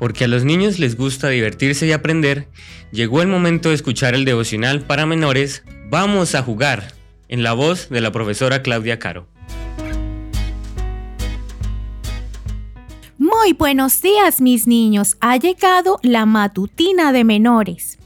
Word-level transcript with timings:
porque 0.00 0.24
a 0.24 0.28
los 0.28 0.44
niños 0.44 0.80
les 0.80 0.96
gusta 0.96 1.28
divertirse 1.28 1.86
y 1.86 1.92
aprender, 1.92 2.48
llegó 2.90 3.20
el 3.22 3.28
momento 3.28 3.68
de 3.68 3.76
escuchar 3.76 4.14
el 4.14 4.24
devocional 4.24 4.80
para 4.80 5.06
menores 5.06 5.62
Vamos 5.90 6.36
a 6.36 6.42
jugar, 6.42 6.94
en 7.28 7.42
la 7.42 7.52
voz 7.52 7.88
de 7.90 8.00
la 8.00 8.10
profesora 8.10 8.62
Claudia 8.62 8.98
Caro. 8.98 9.26
Muy 13.18 13.52
buenos 13.52 14.00
días 14.00 14.40
mis 14.40 14.66
niños, 14.66 15.16
ha 15.20 15.36
llegado 15.36 15.98
la 16.02 16.26
matutina 16.26 17.12
de 17.12 17.24
menores. 17.24 17.98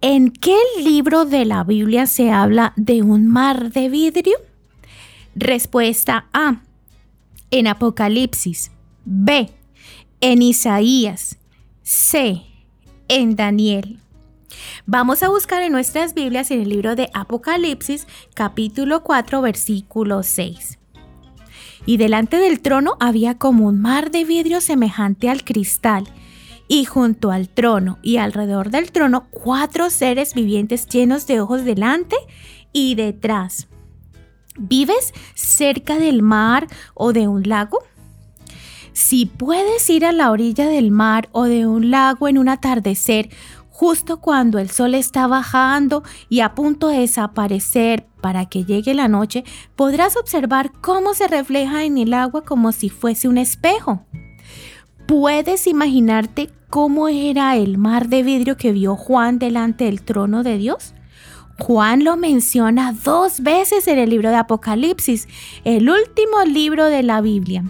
¿En 0.00 0.30
qué 0.30 0.58
libro 0.82 1.24
de 1.24 1.46
la 1.46 1.64
Biblia 1.64 2.06
se 2.06 2.30
habla 2.30 2.74
de 2.76 3.00
un 3.00 3.28
mar 3.28 3.72
de 3.72 3.88
vidrio? 3.88 4.36
Respuesta 5.34 6.26
A. 6.32 6.60
En 7.50 7.66
Apocalipsis. 7.66 8.72
B. 9.04 9.50
En 10.26 10.40
Isaías. 10.40 11.36
C. 11.82 12.40
En 13.08 13.36
Daniel. 13.36 14.00
Vamos 14.86 15.22
a 15.22 15.28
buscar 15.28 15.62
en 15.62 15.72
nuestras 15.72 16.14
Biblias 16.14 16.50
en 16.50 16.62
el 16.62 16.70
libro 16.70 16.96
de 16.96 17.10
Apocalipsis 17.12 18.06
capítulo 18.32 19.02
4 19.02 19.42
versículo 19.42 20.22
6. 20.22 20.78
Y 21.84 21.98
delante 21.98 22.38
del 22.38 22.62
trono 22.62 22.96
había 23.00 23.36
como 23.36 23.66
un 23.66 23.82
mar 23.82 24.10
de 24.10 24.24
vidrio 24.24 24.62
semejante 24.62 25.28
al 25.28 25.44
cristal, 25.44 26.08
y 26.68 26.86
junto 26.86 27.30
al 27.30 27.50
trono 27.50 27.98
y 28.00 28.16
alrededor 28.16 28.70
del 28.70 28.92
trono 28.92 29.26
cuatro 29.30 29.90
seres 29.90 30.32
vivientes 30.32 30.86
llenos 30.86 31.26
de 31.26 31.42
ojos 31.42 31.66
delante 31.66 32.16
y 32.72 32.94
detrás. 32.94 33.68
¿Vives 34.56 35.12
cerca 35.34 35.98
del 35.98 36.22
mar 36.22 36.66
o 36.94 37.12
de 37.12 37.28
un 37.28 37.42
lago? 37.42 37.80
Si 38.94 39.26
puedes 39.26 39.90
ir 39.90 40.06
a 40.06 40.12
la 40.12 40.30
orilla 40.30 40.68
del 40.68 40.92
mar 40.92 41.28
o 41.32 41.44
de 41.44 41.66
un 41.66 41.90
lago 41.90 42.28
en 42.28 42.38
un 42.38 42.48
atardecer, 42.48 43.28
justo 43.68 44.20
cuando 44.20 44.60
el 44.60 44.70
sol 44.70 44.94
está 44.94 45.26
bajando 45.26 46.04
y 46.28 46.40
a 46.40 46.54
punto 46.54 46.86
de 46.86 47.00
desaparecer 47.00 48.06
para 48.20 48.46
que 48.46 48.64
llegue 48.64 48.94
la 48.94 49.08
noche, 49.08 49.42
podrás 49.74 50.16
observar 50.16 50.70
cómo 50.80 51.12
se 51.12 51.26
refleja 51.26 51.82
en 51.82 51.98
el 51.98 52.14
agua 52.14 52.44
como 52.44 52.70
si 52.70 52.88
fuese 52.88 53.26
un 53.26 53.36
espejo. 53.36 54.06
¿Puedes 55.08 55.66
imaginarte 55.66 56.50
cómo 56.70 57.08
era 57.08 57.56
el 57.56 57.78
mar 57.78 58.08
de 58.08 58.22
vidrio 58.22 58.56
que 58.56 58.70
vio 58.70 58.94
Juan 58.94 59.40
delante 59.40 59.86
del 59.86 60.02
trono 60.02 60.44
de 60.44 60.56
Dios? 60.56 60.94
Juan 61.58 62.04
lo 62.04 62.16
menciona 62.16 62.92
dos 62.92 63.40
veces 63.40 63.88
en 63.88 63.98
el 63.98 64.10
libro 64.10 64.30
de 64.30 64.36
Apocalipsis, 64.36 65.26
el 65.64 65.90
último 65.90 66.44
libro 66.44 66.84
de 66.86 67.02
la 67.02 67.20
Biblia. 67.20 67.64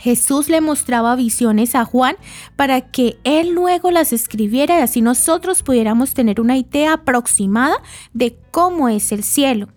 Jesús 0.00 0.48
le 0.48 0.62
mostraba 0.62 1.14
visiones 1.14 1.74
a 1.74 1.84
Juan 1.84 2.16
para 2.56 2.80
que 2.80 3.18
él 3.22 3.50
luego 3.50 3.90
las 3.90 4.14
escribiera 4.14 4.78
y 4.78 4.82
así 4.82 5.02
nosotros 5.02 5.62
pudiéramos 5.62 6.14
tener 6.14 6.40
una 6.40 6.56
idea 6.56 6.94
aproximada 6.94 7.76
de 8.14 8.34
cómo 8.50 8.88
es 8.88 9.12
el 9.12 9.22
cielo. 9.22 9.68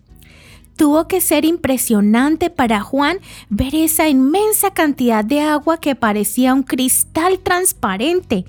Tuvo 0.76 1.06
que 1.08 1.20
ser 1.20 1.44
impresionante 1.44 2.48
para 2.48 2.80
Juan 2.80 3.18
ver 3.50 3.74
esa 3.74 4.08
inmensa 4.08 4.72
cantidad 4.72 5.24
de 5.24 5.42
agua 5.42 5.78
que 5.78 5.94
parecía 5.94 6.54
un 6.54 6.62
cristal 6.62 7.38
transparente. 7.40 8.46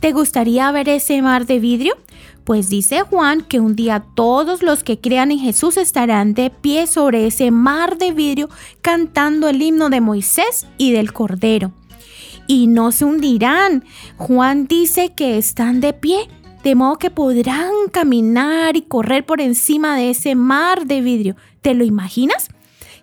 ¿Te 0.00 0.12
gustaría 0.12 0.72
ver 0.72 0.88
ese 0.88 1.20
mar 1.20 1.44
de 1.44 1.58
vidrio? 1.58 1.94
Pues 2.44 2.68
dice 2.68 3.02
Juan 3.02 3.42
que 3.42 3.60
un 3.60 3.76
día 3.76 4.04
todos 4.14 4.62
los 4.62 4.82
que 4.82 4.98
crean 4.98 5.30
en 5.30 5.38
Jesús 5.38 5.76
estarán 5.76 6.34
de 6.34 6.50
pie 6.50 6.86
sobre 6.86 7.26
ese 7.26 7.50
mar 7.50 7.98
de 7.98 8.12
vidrio 8.12 8.48
cantando 8.80 9.48
el 9.48 9.60
himno 9.60 9.90
de 9.90 10.00
Moisés 10.00 10.66
y 10.78 10.92
del 10.92 11.12
Cordero. 11.12 11.72
Y 12.46 12.66
no 12.66 12.90
se 12.92 13.04
hundirán. 13.04 13.84
Juan 14.16 14.66
dice 14.66 15.12
que 15.14 15.38
están 15.38 15.80
de 15.80 15.92
pie, 15.92 16.28
de 16.64 16.74
modo 16.74 16.98
que 16.98 17.10
podrán 17.10 17.70
caminar 17.92 18.76
y 18.76 18.82
correr 18.82 19.24
por 19.24 19.40
encima 19.40 19.96
de 19.96 20.10
ese 20.10 20.34
mar 20.34 20.86
de 20.86 21.00
vidrio. 21.00 21.36
¿Te 21.60 21.74
lo 21.74 21.84
imaginas? 21.84 22.48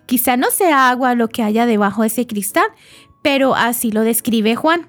Quizá 0.06 0.36
no 0.36 0.50
sea 0.50 0.88
agua 0.90 1.14
lo 1.14 1.28
que 1.28 1.42
haya 1.42 1.66
debajo 1.66 2.02
de 2.02 2.08
ese 2.08 2.26
cristal, 2.26 2.66
pero 3.22 3.54
así 3.54 3.90
lo 3.90 4.02
describe 4.02 4.56
Juan. 4.56 4.88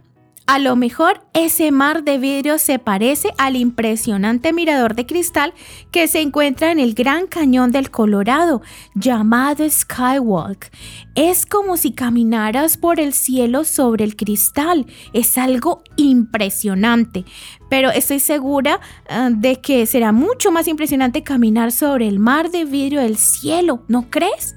A 0.52 0.58
lo 0.58 0.76
mejor 0.76 1.22
ese 1.34 1.72
mar 1.72 2.04
de 2.04 2.18
vidrio 2.18 2.58
se 2.58 2.80
parece 2.80 3.32
al 3.38 3.56
impresionante 3.56 4.52
mirador 4.52 4.96
de 4.96 5.06
cristal 5.06 5.54
que 5.92 6.08
se 6.08 6.22
encuentra 6.22 6.72
en 6.72 6.80
el 6.80 6.96
Gran 6.96 7.28
Cañón 7.28 7.72
del 7.72 7.92
Colorado, 7.92 8.64
llamado 8.96 9.70
Skywalk. 9.70 10.72
Es 11.14 11.46
como 11.46 11.78
si 11.78 11.92
caminaras 11.92 12.78
por 12.78 13.00
el 13.00 13.14
cielo 13.14 13.64
sobre 13.64 14.04
el 14.04 14.16
cristal. 14.16 14.88
Es 15.14 15.38
algo 15.38 15.84
impresionante. 15.98 17.26
Pero 17.70 17.92
estoy 17.92 18.18
segura 18.18 18.80
ah, 19.08 19.30
de 19.31 19.62
que 19.62 19.86
será 19.86 20.12
mucho 20.12 20.50
más 20.52 20.68
impresionante 20.68 21.22
caminar 21.22 21.72
sobre 21.72 22.08
el 22.08 22.18
mar 22.18 22.50
de 22.50 22.66
vidrio 22.66 23.02
del 23.02 23.18
cielo, 23.18 23.86
¿no 23.88 24.10
crees? 24.10 24.56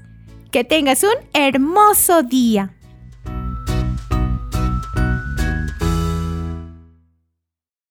Que 0.51 0.63
tengas 0.63 1.03
un 1.03 1.13
hermoso 1.33 2.23
día. 2.23 2.72